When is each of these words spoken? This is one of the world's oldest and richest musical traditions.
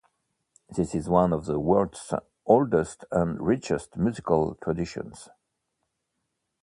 This 0.75 0.95
is 0.95 1.07
one 1.07 1.31
of 1.31 1.45
the 1.45 1.59
world's 1.59 2.11
oldest 2.47 3.05
and 3.11 3.39
richest 3.39 3.97
musical 3.97 4.55
traditions. 4.55 5.29